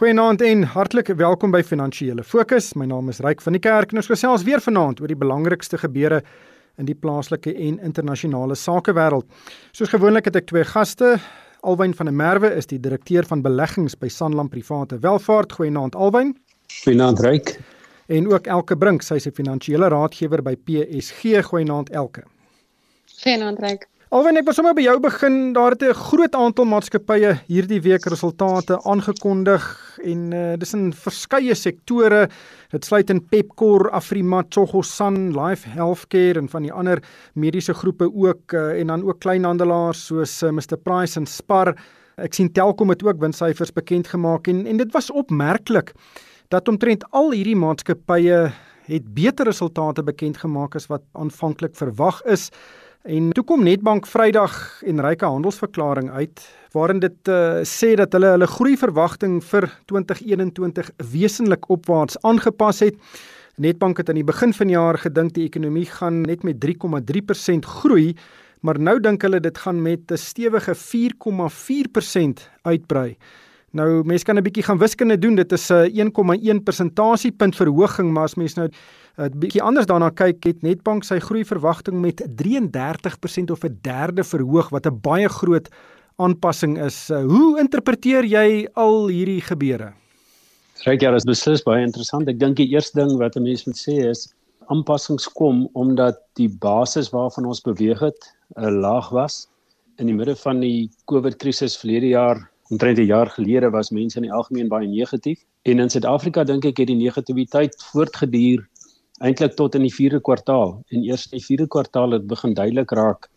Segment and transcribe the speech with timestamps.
[0.00, 2.70] Goeienaand en hartlik welkom by Finansiële Fokus.
[2.72, 5.76] My naam is Ryk van die Kerk en ons gesels weer vanaand oor die belangrikste
[5.76, 6.22] gebeure
[6.80, 9.28] in die plaaslike en internasionale sakewêreld.
[9.76, 11.18] Soos gewoonlik het ek twee gaste.
[11.60, 15.52] Alwyn van der Merwe is die direkteur van beleggings by Sanlam Private Welvaart.
[15.58, 16.32] Goeienaand Alwyn.
[16.78, 17.58] Goeienaand Ryk.
[18.08, 21.44] En ook Elke Brink, sy is 'n finansiële raadgewer by PSG.
[21.44, 22.24] Goeienaand Elke.
[23.20, 23.86] Goeienaand Ryk.
[24.10, 25.52] Alwen ek wil sommer by jou begin.
[25.54, 29.62] Daar het 'n groot aantal maatskappye hierdie week resultate aangekondig
[30.02, 32.28] en uh, dis in verskeie sektore.
[32.72, 36.98] Dit sluit in Pepkor, Afrima, Tsogosan, Life Healthcare en van die ander
[37.34, 41.76] mediese groepe ook uh, en dan ook kleinhandelaars soos uh, Mr Price en Spar.
[42.16, 45.94] Ek sien Telkom het ook winssyfers bekend gemaak en en dit was opmerklik
[46.48, 48.50] dat omtrent al hierdie maatskappye
[48.90, 52.50] het beter resultate bekend gemaak as wat aanvanklik verwag is.
[53.00, 56.40] En toe kom Netbank Vrydag en ryke handelsverklaring uit
[56.70, 62.98] waarin dit uh, sê dat hulle hulle groeiverwagting vir 2021 wesentlik opwaarts aangepas het.
[63.56, 67.64] Netbank het aan die begin van die jaar gedink die ekonomie gaan net met 3,3%
[67.80, 68.12] groei,
[68.60, 73.16] maar nou dink hulle dit gaan met 'n stewige 4,4% uitbrei.
[73.72, 75.34] Nou mense kan 'n bietjie gaan wiskunde doen.
[75.34, 78.68] Dit is 'n 1,1 persentasiepunt verhoging, maar as mens nou
[79.18, 84.24] 'n bietjie anders daarna kyk, het Netbank sy groei verwagting met 33% of 'n derde
[84.24, 85.68] verhoog wat 'n baie groot
[86.16, 87.10] aanpassing is.
[87.10, 89.92] Uh, hoe interpreteer jy al hierdie gebeure?
[90.84, 92.28] Ryk ja, dit is beslis baie interessant.
[92.28, 94.34] Ek dink die eerste ding wat 'n mens moet sê is
[94.70, 99.48] aanpassings kom omdat die basis waarvan ons beweeg het, 'n laag was
[99.98, 104.16] in die middel van die COVID krisis verlede jaar omtrent 'n jaar gelede was mense
[104.16, 105.44] in die algemeen baie negatief.
[105.62, 108.68] En in Suid-Afrika dink ek het die negativiteit voortgeduur
[109.20, 110.82] eintlik tot in die 4de kwartaal.
[110.88, 113.28] En eers in die 4de kwartaal het begin duidelik raak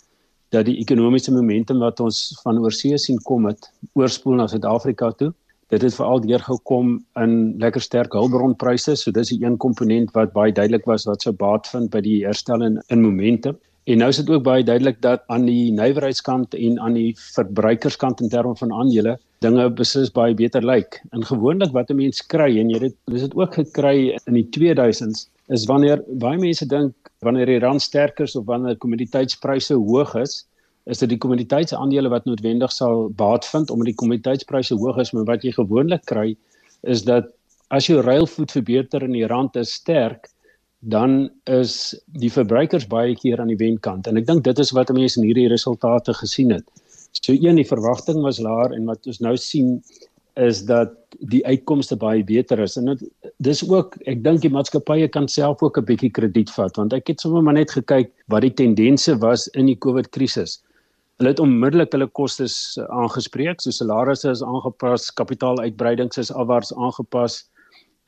[0.50, 5.34] dat die ekonomiese momentum wat ons van oorsee sien kom het oorspoel na Suid-Afrika toe.
[5.68, 10.52] Dit het veral deurgekom in lekker sterk hulpbronpryse so dis 'n een komponent wat baie
[10.52, 14.20] duidelik was wat sou baat vind by die herstel in, in momentum En nou is
[14.22, 18.72] dit ook baie duidelik dat aan die nywerheidskant en aan die verbruikerskant in terme van
[18.72, 21.02] aandele dinge beslis baie beter lyk.
[21.12, 24.48] En gewoonlik wat 'n mens kry en jy dit dis dit ook gekry in die
[24.58, 30.16] 2000s is wanneer baie mense dink wanneer die rand sterker is of wanneer kommoditeitspryse hoog
[30.16, 30.46] is,
[30.86, 35.26] is dit die kommoditeitsaandele wat noodwendig sal baat vind omdat die kommoditeitspryse hoog is, maar
[35.26, 36.36] wat jy gewoonlik kry
[36.82, 37.32] is dat
[37.68, 40.30] as jou ruilvoet verbeter en die rand is sterk,
[40.84, 44.92] dan is die verbruikers baie keer aan die wenkant en ek dink dit is wat
[44.92, 46.66] mense in hierdie resultate gesien het.
[47.16, 49.78] So een die verwagting was laer en wat ons nou sien
[50.42, 50.92] is dat
[51.30, 53.06] die uitkomste baie beter is en dit
[53.46, 57.08] dis ook ek dink die maatskappye kan self ook 'n bietjie krediet vat want ek
[57.08, 60.60] het sommer maar net gekyk wat die tendense was in die COVID krisis.
[61.22, 67.46] Hulle het onmiddellik hulle kostes aangespreek, so salarisse is aangepas, kapitaaluitbreidings is afwaarts aangepas,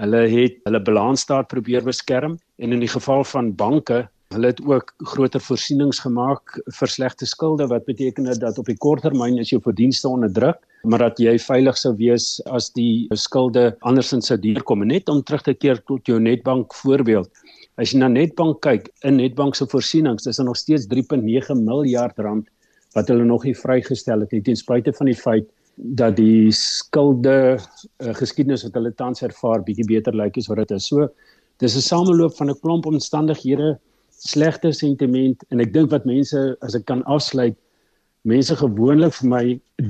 [0.04, 4.02] Hulle het hulle balansstaat probeer beskerm en in die geval van banke,
[4.36, 9.40] hulle het ook groter voorsienings gemaak vir slegte skulde wat beteken dat op die korttermyn
[9.40, 14.28] is jou verdienste onder druk, maar dat jy veilig sou wees as die skulde andersins
[14.28, 14.84] sou deurkom.
[14.84, 17.32] Net om terug te keer tot jou Netbank voorbeeld.
[17.80, 22.20] As jy na Netbank kyk, in Netbank se voorsienings is daar nog steeds 3.9 miljard
[22.20, 22.52] rand
[22.96, 27.58] wat hulle nog nie vrygestel het nie ten spyte van die feit dat die skulde
[27.58, 30.88] uh, geskiedenis wat hulle tans ervaar bietjie beter lyk as wat dit is.
[30.88, 31.10] So
[31.60, 33.78] dis 'n sameloop van 'n klomp omstandighede,
[34.10, 37.56] slegte sentiment en ek dink wat mense as ek kan afsluit
[38.24, 39.46] mense gewoonlik vir my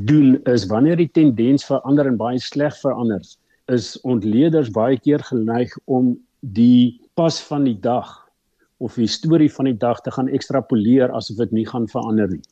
[0.10, 3.22] doen is wanneer die tendens verander en baie sleg verander
[3.72, 8.10] is ontleeders baie keer geneig om die pas van die dag
[8.84, 12.44] of die storie van die dag te gaan ekstrapoleer asof dit nie gaan verander nie.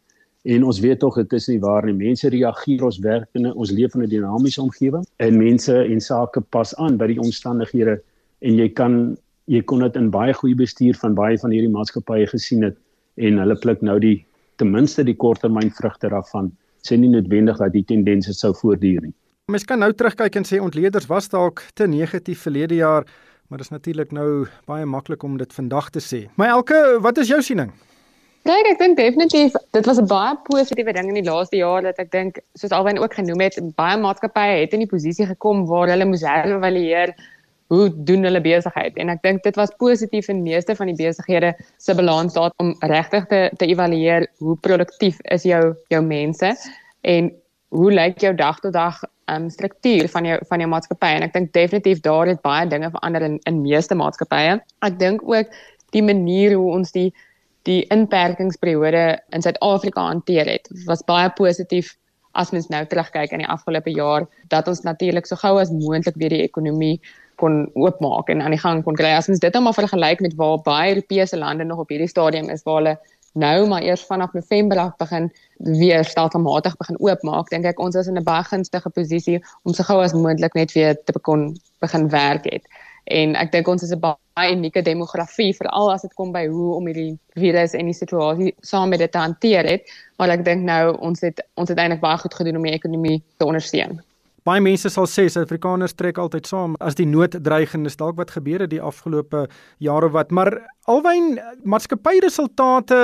[0.43, 1.93] En ons weet tog dit is nie waar nie.
[1.95, 6.41] Mense reageer ons werk in ons leef in 'n dinamiese omgewing en mense en sake
[6.41, 8.01] pas aan by die omstandighede
[8.41, 9.17] en jy kan
[9.47, 12.77] jy kon dit in baie goeie bestuur van baie van hierdie maatskappye gesien het
[13.15, 16.51] en hulle pluk nou die ten minste die korttermyn vrugte daarvan.
[16.83, 19.13] Sê nie noodwendig dat die tendense sou voortduur nie.
[19.51, 23.07] Mens kan nou terugkyk en sê ontleeders was dalk te negatief verlede jaar,
[23.47, 26.27] maar dit is natuurlik nou baie maklik om dit vandag te sê.
[26.35, 27.71] Maar elke, wat is jou siening?
[28.43, 31.99] Kyk, ek dink definitief dit was 'n baie positiewe ding in die laaste jaar dat
[31.99, 35.87] ek dink soos Alwyn ook genoem het, baie maatskappye het in die posisie gekom waar
[35.87, 37.15] hulle moes herëvalueer
[37.71, 41.53] hoe doen hulle besigheid en ek dink dit was positief in meeste van die besighede
[41.77, 46.53] se balansstaat om regtig te te evalueer hoe produktief is jou jou mense
[47.01, 47.31] en
[47.69, 51.33] hoe lyk jou dag tot dag um, struktuur van jou van jou maatskappy en ek
[51.33, 54.59] dink definitief daar het baie dinge verander in in meeste maatskappye.
[54.81, 55.47] Ek dink ook
[55.95, 57.13] die manier hoe ons die
[57.67, 59.03] die inperkingsperiode
[59.35, 61.93] in Suid-Afrika hanteer het was baie positief
[62.33, 66.17] as mens nou terugkyk in die afgelope jaar dat ons natuurlik so gou as moontlik
[66.17, 66.97] weer die ekonomie
[67.41, 69.13] kon oopmaak en aan die gang kon kry.
[69.15, 72.49] As mens dit nou maar vergelyk met waar baie Europese lande nog op hierdie stadium
[72.53, 72.95] is waar hulle
[73.33, 78.07] nou maar eers vanaf November af begin weer stelselmatig begin oopmaak, dink ek ons is
[78.07, 82.09] in 'n baie gunstige posisie om so gou as moontlik net weer te begin begin
[82.09, 82.63] werk het.
[83.03, 86.75] En ek dink ons is 'n baie unieke demografie veral as dit kom by hoe
[86.75, 89.83] om hierdie virus en die situasie saam met dit te hanteer het,
[90.17, 93.23] maar ek dink nou ons het ons het eintlik baie goed gedoen om die ekonomie
[93.37, 94.01] te ondersteun.
[94.43, 98.33] Baie mense sal sê Suid-Afrikaners trek altyd saam as die nood dreigend is dalk wat
[98.35, 99.45] gebeur het die afgelope
[99.79, 100.51] jare wat maar
[100.91, 102.97] alwyn maatskappyresultate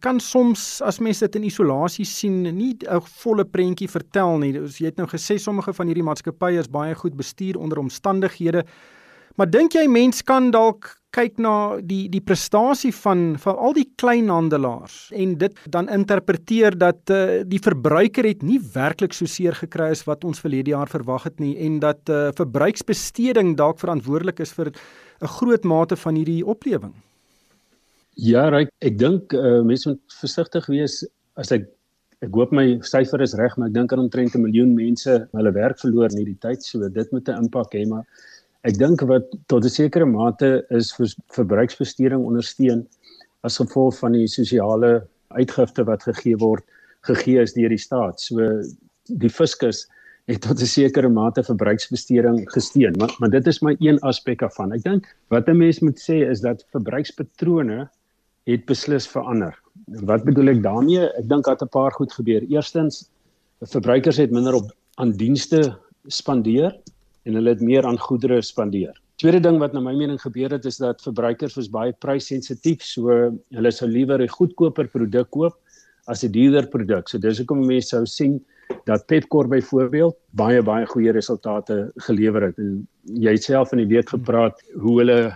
[0.00, 4.52] kan soms as mense dit in isolasie sien nie 'n volle prentjie vertel nie.
[4.54, 8.64] Jy het nou gesê sommige van hierdie maatskappye is baie goed bestuur onder omstandighede.
[9.36, 13.86] Maar dink jy mens kan dalk kyk na die die prestasie van van al die
[14.00, 19.88] kleinhandelaars en dit dan interpreteer dat uh, die verbruiker het nie werklik so seer gekry
[19.94, 24.52] as wat ons verlede jaar verwag het nie en dat uh, verbruiksbesteding dalk verantwoordelik is
[24.52, 26.94] vir 'n groot mate van hierdie oplewing.
[28.14, 31.04] Ja, ek ek dink uh, mense moet versigtig wees
[31.36, 31.68] as ek
[32.20, 35.52] ek hoop my syfer is reg, maar ek dink aan omtrent 'n miljoen mense hulle
[35.54, 38.04] werk verloor in hierdie tyd, so dit moet 'n impak hê, maar
[38.66, 41.06] Ek dink wat tot 'n sekere mate is vir
[41.36, 42.86] verbruiksbesteding ondersteun
[43.46, 46.64] as gevolg van die sosiale uitgifte wat gegee word
[47.06, 48.20] gegee is deur die staat.
[48.20, 48.62] So
[49.06, 49.86] die fiskus
[50.26, 54.72] het tot 'n sekere mate verbruiksbesteding gesteun, maar maar dit is maar een aspek daarvan.
[54.72, 57.88] Ek dink wat 'n mens moet sê is dat verbruikspatrone
[58.46, 59.54] het beslis verander.
[59.86, 61.06] Wat bedoel ek daarmee?
[61.18, 62.42] Ek dink dat 'n paar goed gebeur.
[62.42, 63.08] Eerstens,
[63.62, 66.74] verbruikers het minder op aan dienste spandeer
[67.28, 68.96] en hulle het meer aan goedere spandeer.
[69.20, 73.10] Tweede ding wat na my mening gebeur het is dat verbruikers was baie prysensitief, so
[73.54, 75.56] hulle sou liewer 'n goedkoper produk koop
[76.06, 77.08] as 'n duurder produk.
[77.08, 78.40] So dis hoekom mense sou sien
[78.84, 82.58] dat Pepkor byvoorbeeld baie baie goeie resultate gelewer het.
[82.58, 85.32] En jy self in die week gepraat hoe hulle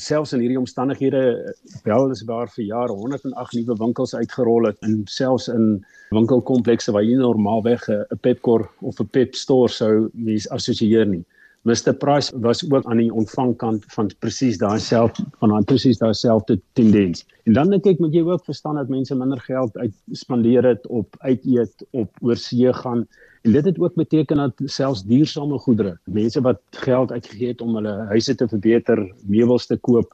[0.00, 1.54] selfs in hierdie omstandighede
[1.84, 5.84] wel is daar vir jare 108 nuwe winkels uitgerol het en selfs in
[6.14, 11.24] winkelkomplekse waar jy normaalweg 'n Pepkor of 'n Pep store sou mens assosieer nie.
[11.64, 16.12] Mr Price was ook aan die ontvangkant van presies daai self van daai presies daai
[16.12, 17.22] selfde tendens.
[17.48, 21.16] En dan dink ek moet jy ook verstaan dat mense minder geld uitspandeer het op
[21.24, 23.06] uiteet, op oorsee gaan.
[23.48, 27.78] En dit het ook beteken dat selfs duursame goedere, mense wat geld uitgegee het om
[27.80, 30.12] hulle huise te verbeter, meubels te koop,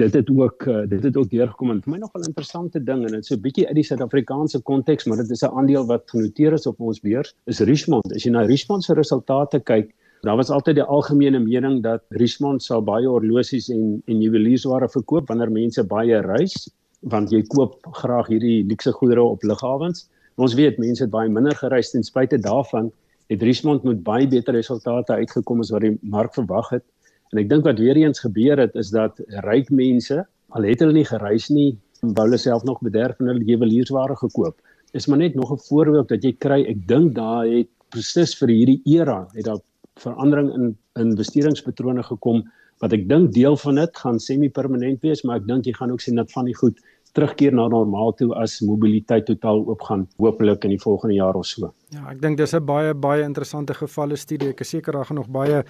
[0.00, 1.72] dit het ook uh, dit het ook deurgekom.
[1.72, 4.60] En vir my nogal 'n interessante ding en dit so 'n bietjie uit die Suid-Afrikaanse
[4.60, 8.12] konteks maar dit is 'n aandeel wat genoteer is op ons beurs is Richmond.
[8.12, 12.62] As jy na Richmond se resultate kyk daar was altyd die algemene mening dat Richmond
[12.62, 16.68] sal baie horlosies en en juweliersware verkoop wanneer mense baie reis
[17.00, 20.08] want jy koop graag hierdie luukse goedere op lughawens.
[20.36, 22.90] Ons weet mense het baie minder gereis ten spyte daarvan
[23.32, 26.84] het Richmond met baie beter resultate uitgekom as wat die mark verwag het.
[27.32, 30.96] En ek dink wat weer eens gebeur het is dat ryk mense al het hulle
[30.98, 34.58] nie gereis nie, wou hulle self nog bederf en hulle juweliersware gekoop.
[34.92, 38.48] Is maar net nog 'n voorbeeld dat jy kry, ek dink daar het presies vir
[38.48, 39.62] hierdie era het daar
[40.02, 40.70] verandering in
[41.00, 42.44] investeringspatrone gekom
[42.80, 46.00] wat ek dink deel van dit gaan semi-permanent wees, maar ek dink jy gaan ook
[46.04, 46.80] sien dat van die goed
[47.16, 51.72] terugkeer na normaal toe as mobiliteit totaal oopgaan hopelik in die volgende jaar of so.
[51.90, 54.50] Ja, ek dink dis 'n baie baie interessante gevalle studie.
[54.50, 55.64] Ek is seker daar gaan nog baie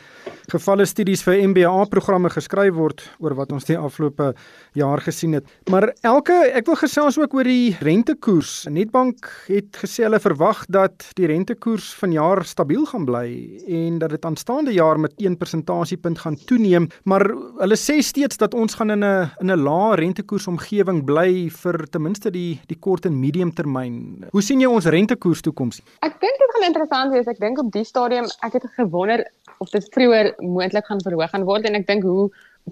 [0.52, 4.34] gevalle studies vir MBA programme geskryf word oor wat ons die afgelope
[4.74, 5.44] jaar gesien het.
[5.70, 8.68] Maar elke ek wil gesels ook oor die rentekoers.
[8.68, 14.24] Netbank het gesê hulle verwag dat die rentekoers vanjaar stabiel gaan bly en dat dit
[14.24, 17.24] aanstaande jaar met 1 persentasiepunt gaan toeneem, maar
[17.60, 22.02] hulle sê steeds dat ons gaan in 'n in 'n lae rentekoersomgewing bly vir ten
[22.02, 24.26] minste die die kort en medium termyn.
[24.32, 25.80] Hoe sien jy ons rentekoers toekoms?
[26.10, 27.28] Ek dink dit gaan interessant wees.
[27.30, 29.22] Ek dink op die stadium ek het gewonder
[29.62, 32.24] of dit vroeër moontlik gaan verhoog gaan word en ek dink hoe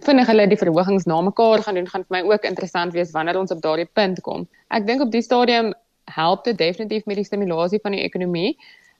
[0.06, 3.38] vinnig hulle die verhogings na mekaar gaan doen gaan vir my ook interessant wees wanneer
[3.38, 4.48] ons op daardie punt kom.
[4.74, 5.70] Ek dink op die stadium
[6.16, 8.56] help dit definitief met die stimulasie van die ekonomie.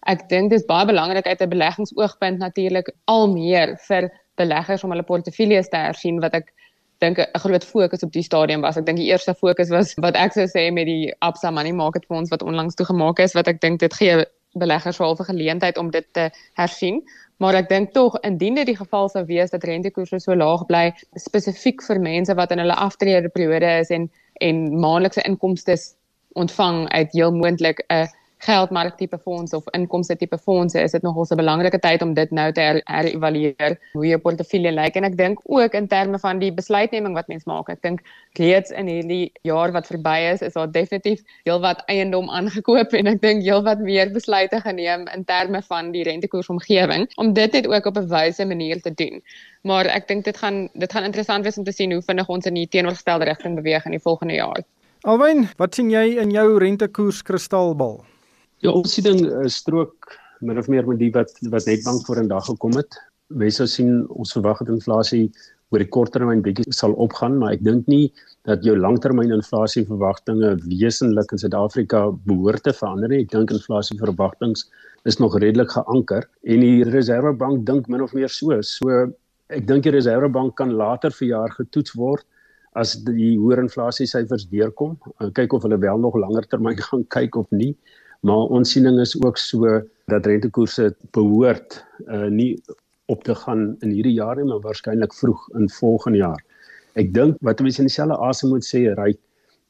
[0.06, 5.08] Ek dink dis baie belangrik uit 'n beleggingsoogpunt natuurlik al meer vir beleggers om hulle
[5.08, 6.54] portefeuilles te hersien wat ek
[6.98, 8.76] dink 'n groot fokus op die stadium was.
[8.76, 12.06] Ek dink die eerste fokus was wat ek sou sê met die Absa Money Market
[12.06, 14.24] Funds wat onlangs toegemaak is wat ek dink dit gee
[14.58, 17.02] beleggers wel 'n geleentheid om dit te hersien.
[17.38, 20.92] Maar ek dink tog indien dit die geval sou wees dat rentekoerse so laag bly
[21.14, 25.76] spesifiek vir mense wat in hulle aftrede periode is en en maandelikse inkomste
[26.32, 28.06] ontvang uit heel moontlik 'n
[28.38, 32.30] geldmark tipe fonds of inkomste tipe fondse is dit nogal 'n belangrike tyd om dit
[32.30, 36.52] nou te herëvalueer hoe jou portefeulje lyk en ek dink ook in terme van die
[36.52, 37.68] besluitneming wat mens maak.
[37.68, 38.00] Ek dink
[38.38, 43.20] reeds in hierdie jaar wat verby is, is daar definitief heelwat eiendom aangekoop en ek
[43.20, 47.96] dink heelwat meer besluite geneem in terme van die rentekoersomgewing om dit net ook op
[47.96, 49.22] 'n wyse manier te doen.
[49.62, 52.46] Maar ek dink dit gaan dit gaan interessant wees om te sien hoe vinnig ons
[52.46, 54.62] in die teenoorgestelde rigting beweeg in die volgende jaar.
[55.02, 58.04] Alwyn, wat sien jy in jou rentekoers kristalbal?
[58.64, 60.08] Ja, ons sien ding uh, strook
[60.42, 62.96] min of meer met die wat wat net bank voor in dag gekom het.
[63.30, 65.28] Mense sien ons verwag dat inflasie
[65.70, 68.08] oor die kort termyn bietjie sal opgaan, maar ek dink nie
[68.48, 73.20] dat jou langtermyn inflasie verwagtinge wesentlik in Suid-Afrika behoort te verander nie.
[73.26, 74.64] Ek dink inflasie verwagtinge
[75.06, 78.58] is nog redelik geanker en die Reserwebank dink min of meer so.
[78.66, 79.04] So
[79.54, 82.26] ek dink die Reserwebank kan later vir jaar getoets word
[82.74, 84.98] as die hoër inflasie syfers deurkom.
[85.38, 87.76] Kyk of hulle wel nog langer termyn gaan kyk of nie
[88.26, 92.56] maar ons siening is ook so dat rentekoerse behoort uh, nie
[93.06, 96.42] op te gaan in hierdie jaar nie maar waarskynlik vroeg in volgende jaar.
[96.98, 99.20] Ek dink wat mense in dieselfde asem moet sê, ryk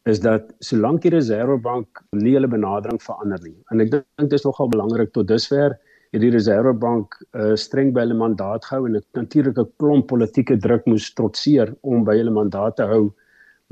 [0.08, 3.56] is dat solank die Reserwebank nie hulle benadering verander nie.
[3.72, 5.76] En ek dink dit is nogal belangrik tot dusver
[6.14, 10.86] het die Reserwebank uh, streng by hulle mandaat gehou en natuurlik 'n klomp politieke druk
[10.86, 13.12] moes trotseer om by hulle mandaat te hou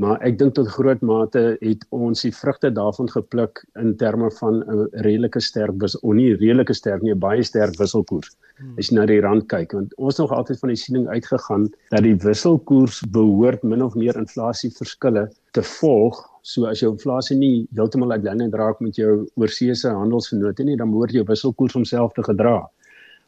[0.02, 4.60] maar ek dink tot groot mate het ons die vrugte daarvan gepluk in terme van
[4.60, 8.36] 'n redelike sterk wis of nie redelike sterk nie 'n baie sterk wisselkoers.
[8.58, 8.74] Hmm.
[8.78, 12.02] as jy na die rand kyk want ons nog altyd van die siening uitgegaan dat
[12.02, 16.22] die wisselkoers behoort min of meer inflasie verskille te volg.
[16.42, 21.12] So as jou inflasie nie heeltemal uitlynend raak met jou oorseese handelsvennote nie dan behoort
[21.12, 22.68] jou wisselkoers homself te gedra.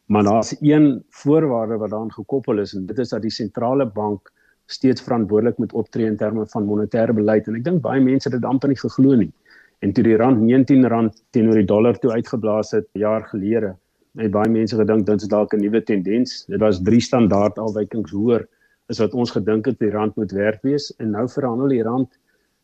[0.09, 4.33] Maar daar's een voorwaarde wat daaraan gekoppel is en dit is dat die sentrale bank
[4.69, 8.37] steeds verantwoordelik moet optree in terme van monetêre beleid en ek dink baie mense het
[8.37, 9.33] dit amper nie geglo nie.
[9.81, 13.77] En toe die rand R19 teenoor die dollar toe uitgeblaas het jaar gelede,
[14.19, 16.45] het baie mense gedink dit is dalk 'n nuwe tendens.
[16.47, 18.47] Dit was drie standaard afwykings hoër
[18.89, 22.09] as wat ons gedink het die rand moet werd wees en nou verhandel die rand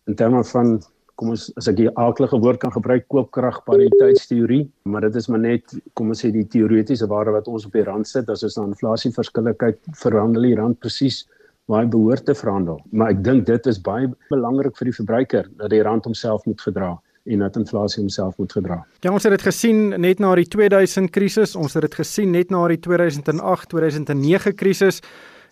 [0.07, 0.81] in terme van
[1.15, 5.39] kom ons as ek 'n aardige woord kan gebruik koopkrag pariteitsteorie, maar dit is maar
[5.39, 5.63] net
[5.95, 8.65] kom ons sê die teoretiese waarde wat ons op die rand sit as ons na
[8.65, 11.29] inflasie verskille kyk, verhandel die rand presies
[11.71, 12.81] waar hy behoort te verhandel.
[12.93, 16.61] Maar ek dink dit is baie belangrik vir die verbruiker dat die rand homself moet
[16.61, 16.95] gedra
[17.25, 18.83] en dat inflasie homself moet gedra.
[19.01, 22.53] Ja, ons het dit gesien net na die 2000 krisis, ons het dit gesien net
[22.53, 25.01] na die 2008-2009 krisis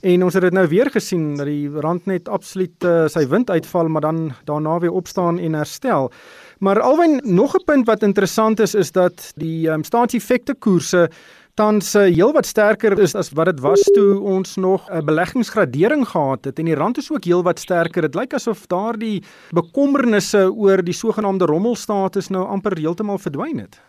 [0.03, 3.51] en ons het dit nou weer gesien dat die rand net absoluut uh, sy wind
[3.51, 6.11] uitval maar dan daarna weer opstaan en herstel.
[6.59, 11.11] Maar alwen nog 'n punt wat interessant is is dat die um, staatseffekte koerse
[11.55, 16.09] tans uh, heelwat sterker is as wat dit was toe ons nog 'n uh, beleggingsgradering
[16.09, 18.03] gehad het en die rand is ook heelwat sterker.
[18.03, 23.81] Dit lyk asof daardie bekommernisse oor die sogenaamde rommelstatus nou amper heeltemal verdwyn het.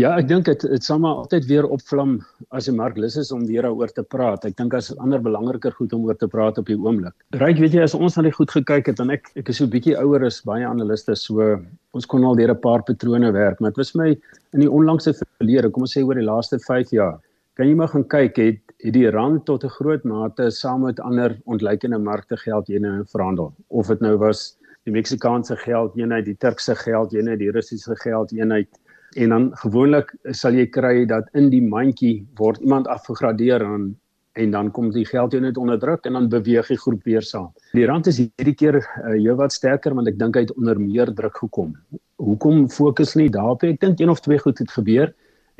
[0.00, 2.14] Ja, ek dink dit dit sal maar altyd weer opvlam
[2.56, 4.46] as die mark lus is om weer daaroor te praat.
[4.48, 7.12] Ek dink as ander belangriker goed om oor te praat op die oomblik.
[7.36, 9.66] Ryk, weet jy, as ons na die goed gekyk het en ek ek is so
[9.66, 11.60] 'n bietjie ouer as baie analiste, so
[11.92, 14.08] ons kon al deur 'n paar patrone werk, maar dit was my
[14.54, 17.20] in die onlangse verlede, kom ons sê oor die laaste 5 jaar.
[17.54, 21.00] Kan jy maar gaan kyk het het die rand tot 'n groot mate saam met
[21.00, 23.52] ander ontleikende markte geld eenheid verhandel.
[23.68, 28.32] Of dit nou was die Meksikaanse geld eenheid, die Turkse geld eenheid, die Russiese geld
[28.32, 28.68] eenheid
[29.16, 33.92] en dan gewoonlik sal jy kry dat in die mandjie word iemand afgegradeer en
[34.32, 37.50] en dan kom die geld net onder druk en dan beweeg die groep weer saam.
[37.76, 40.80] Die rand is hierdie keer uh, jou wat sterker want ek dink hy het onder
[40.80, 41.74] meer druk gekom.
[42.16, 43.64] Hoekom fokus nie daarop?
[43.68, 45.12] Ek dink een of twee goed het gebeur.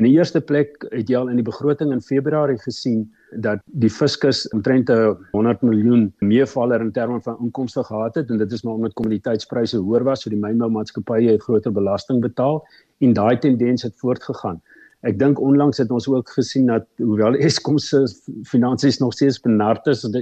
[0.03, 3.05] In die eerste plek het jy al in die begroting in Februarie gesien
[3.45, 8.57] dat die fiskus omtrent 100 miljoen meevaller in terme van inkomste gehad het en dit
[8.57, 12.59] is maar omdat kommoditeitspryse hoër was, so die mynboumaatskappye het groter belasting betaal
[12.99, 14.59] en daai tendens het voortgegaan.
[15.07, 18.03] Ek dink onlangs het ons ook gesien dat hoewel Eskom se
[18.51, 20.19] finansies nog steeds benard is, het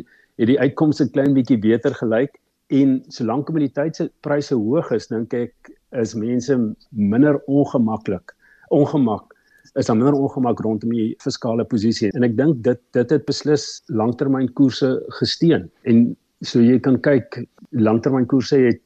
[0.53, 2.37] die uitkomste klein bietjie beter gelyk
[2.69, 6.61] en solank kommoditeitspryse hoog is, dink ek is mense
[6.93, 8.37] minder ongemaklik.
[8.69, 9.31] Ongemak
[9.75, 12.11] is daar minder ongemak rondom die fiskale posisie.
[12.15, 15.69] En ek dink dit dit het beslis langtermynkoerse gesteun.
[15.85, 18.81] En so jy kan kyk langtermynkoerse het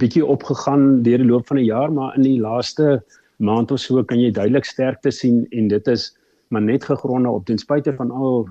[0.00, 3.00] bietjie opgegaan deur die loop van die jaar maar in die laaste
[3.38, 6.10] maand of so kan jy duidelik sterkte sien en dit is
[6.48, 7.46] maar net gegronde op.
[7.46, 8.46] Ten spyte van al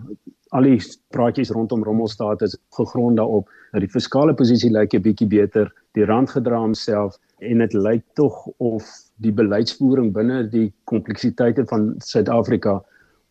[0.53, 0.77] al die
[1.11, 3.49] praatjies rondom rommelstaat is gegronde op.
[3.73, 5.71] Dat die fiskale posisie lyk 'n bietjie beter.
[5.93, 8.83] Die rand gedra homself en dit lyk tog of
[9.23, 12.81] die beleidsvoering binne die kompleksiteite van Suid-Afrika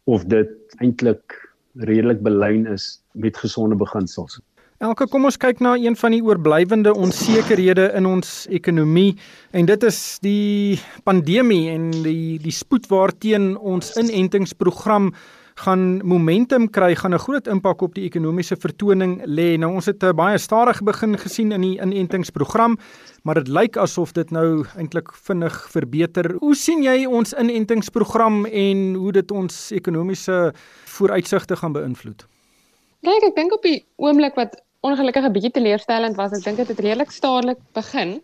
[0.05, 0.50] of dit
[0.81, 1.37] eintlik
[1.85, 4.41] redelik belyn is met gesonde beginsels.
[4.83, 9.14] Elke kom ons kyk na een van die oorblywende onsekerhede in ons ekonomie
[9.55, 15.12] en dit is die pandemie en die die spoed waarteen ons inentingsprogram
[15.55, 19.57] gaan momentum kry, gaan 'n groot impak op die ekonomiese vertoning lê.
[19.59, 22.79] Nou ons het 'n baie stadig begin gesien in die inentingsprogram,
[23.23, 26.35] maar dit lyk asof dit nou eintlik vinnig verbeter.
[26.41, 30.53] Hoe sien jy ons inentingsprogram en hoe dit ons ekonomiese
[30.85, 32.27] vooruitsigte gaan beïnvloed?
[33.03, 36.69] Kyk, ek dink op die oomblik wat ongelukkig 'n bietjie teleurstellend was, ek dink dit
[36.69, 38.21] het redelik stadig begin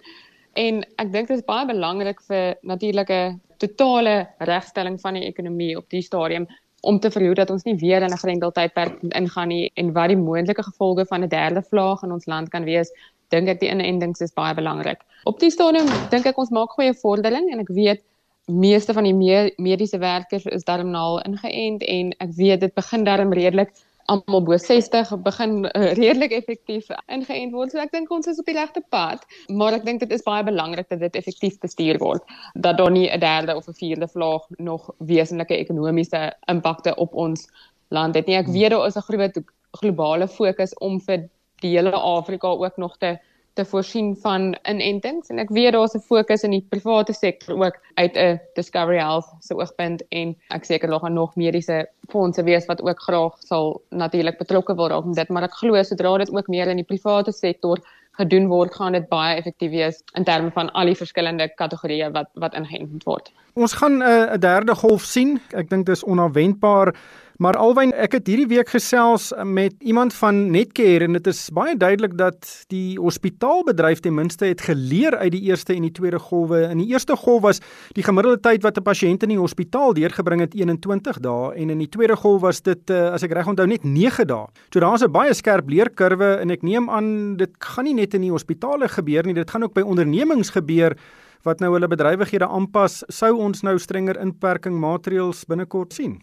[0.55, 5.89] en ek dink dit is baie belangrik vir natuurlike totale regstelling van die ekonomie op
[5.91, 6.47] die stadium
[6.81, 10.17] om te verhoed dat ons nie weer in 'n grendeltydperk ingaan nie en wat die
[10.17, 12.93] moontlike gevolge van 'n derde vlaag in ons land kan wees,
[13.29, 15.01] dink ek die inentings is baie belangrik.
[15.25, 18.03] Op die stadium dink ek ons maak goeie vordering en ek weet
[18.47, 23.05] meeste van die me mediese werkers is daarom nou ingeënt en ek weet dit begin
[23.05, 23.71] daarom redelik
[24.11, 27.73] almal bo 60 begin uh, redelik effektief ingeënt word.
[27.73, 30.45] So ek dink ons is op die regte pad, maar ek dink dit is baie
[30.47, 32.25] belangrik dat dit effektief bestuur word.
[32.55, 37.49] Dat daar nie 'n derde of 'n vierde vlaag nog wesenlike ekonomiese impakte op ons
[37.89, 38.37] land het nie.
[38.37, 39.43] Ek weet daar is 'n groot
[39.81, 41.29] globale fokus om vir
[41.63, 43.19] die hele Afrika ook nog te
[43.61, 47.77] te voorsien van inentings en ek weet daar's 'n fokus in die private sektor ook
[47.95, 52.67] uit 'n Discovery Health se oogpunt en ek seker daar gaan nog mediese fondse wees
[52.67, 56.49] wat ook graag sal natuurlik betrokke word op dit maar ek glo sodra dit ook
[56.49, 57.79] meer in die private sektor
[58.21, 62.29] gedoen word gaan dit baie effektief wees in terme van al die verskillende kategorieë wat
[62.35, 63.33] wat ingeënt word.
[63.55, 65.41] Ons gaan 'n uh, derde golf sien.
[65.53, 66.95] Ek dink dis onverwendbaar
[67.41, 71.73] Maar alwyn ek het hierdie week gesels met iemand van Netcare en dit is baie
[71.73, 76.67] duidelik dat die hospitaalbedryf ten minste het geleer uit die eerste en die tweede golwe.
[76.69, 77.63] In die eerste golf was
[77.97, 81.79] die gemiddelde tyd wat 'n pasiënt in die hospitaal deurgebring het 21 dae en in
[81.79, 84.47] die tweede golf was dit uh, as ek reg onthou net 9 dae.
[84.69, 88.21] So daar's 'n baie skerp leerkurwe en ek neem aan dit gaan nie net in
[88.21, 90.95] die hospitale gebeur nie, dit gaan ook by ondernemings gebeur
[91.45, 93.03] wat nou hulle bedrywighede aanpas.
[93.09, 96.21] Sou ons nou strenger inperking maatreëls binnekort sien?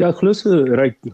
[0.00, 0.96] Ja, glo so ryk.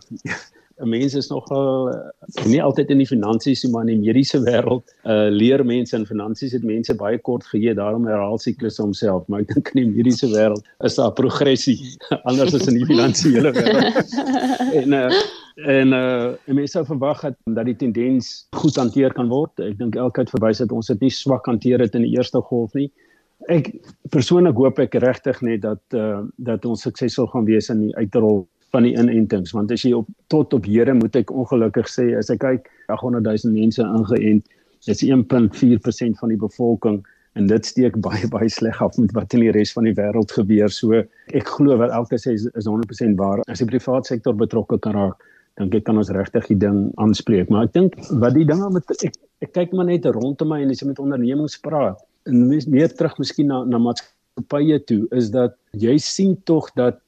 [0.79, 4.39] 'n Mens is nogal uh, nie altyd in die finansies nie, maar in die mediese
[4.45, 9.25] wêreld uh leer mense in finansies het mense baie kort geheue, daarom herhaal siklus homself,
[9.33, 11.79] maar ek dink in die mediese wêreld is daar progressie
[12.29, 14.13] anders as in die finansiële wêreld.
[14.83, 15.23] en uh
[15.77, 19.57] en uh mense sou verwag het dat die tendens goed hanteer kan word.
[19.65, 22.45] Ek dink elke tyd verwys dat ons dit nie swak hanteer het in die eerste
[22.53, 22.91] golf nie.
[23.49, 23.73] Ek
[24.13, 28.45] persoonlik hoop ek regtig net dat uh dat ons suksesvol gaan wees in die uitrol
[28.77, 32.31] van die inentings want as jy op tot op Here moet ek ongelukkig sê as
[32.35, 34.45] ek kyk 800 000 mense ingeënt
[34.87, 37.01] dis 1.4% van die bevolking
[37.37, 40.33] en dit steek baie baie sleg af met wat in die res van die wêreld
[40.33, 40.73] gebeur.
[40.73, 41.03] So
[41.37, 43.43] ek glo wat elke sê is, is 100% waar.
[43.53, 45.25] As die private sektor betrokke kan raak
[45.57, 47.49] dan kan ons regtig die ding aanspreek.
[47.49, 50.73] Maar ek dink wat die dinge met ek, ek kyk maar net rondom my en
[50.73, 55.57] as jy met ondernemings praat en meer terug miskien na na maatskappye toe is dat
[55.73, 57.01] jy sien tog dat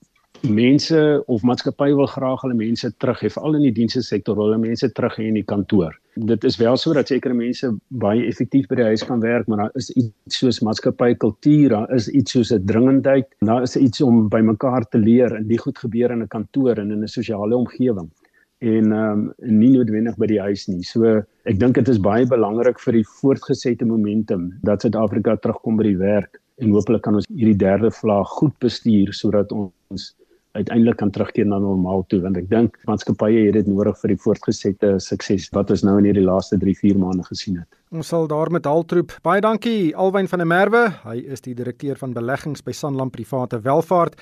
[0.42, 4.50] mense of maatskappye wil graag hulle mense terug hê veral in die dienste sektor wil
[4.50, 5.96] hulle mense terug hê in die kantoor.
[6.14, 9.64] Dit is wel so dat sekere mense baie effektief by die huis kan werk, maar
[9.64, 14.00] daar is iets soos maatskappye kultuur, daar is iets soos 'n dringendheid, daar is iets
[14.00, 17.08] om by mekaar te leer en dit goed gebeur in 'n kantoor en in 'n
[17.08, 18.10] sosiale omgewing
[18.58, 20.82] en ehm um, nie noodwendig by die huis nie.
[20.82, 25.84] So ek dink dit is baie belangrik vir die voortgesette momentum dat Suid-Afrika terugkom by
[25.84, 30.14] die werk en hopelik kan ons hierdie derde vlaag goed bestuur sodat ons
[30.58, 34.20] uiteindelik kan terugkeer na normaal toe want ek dink maatskappye het dit nodig vir die
[34.24, 37.68] voortgesette sukses wat ons nou in hierdie laaste 3-4 maande gesien het.
[37.94, 39.14] Ons sal daar met Haltroep.
[39.24, 40.82] Baie dankie Alwyn van der Merwe.
[41.06, 44.18] Hy is die direkteur van beleggings by Sanlam Private Welvaart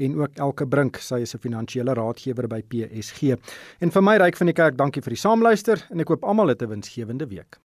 [0.00, 3.36] en ook Elke Brink, sy is 'n finansiële raadgewer by PSG.
[3.80, 6.48] En vir my ryk van die kerk, dankie vir die saamluister en ek hoop almal
[6.48, 7.60] het 'n winsgewende week.